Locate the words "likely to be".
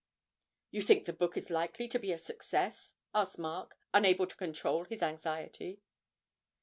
1.51-2.11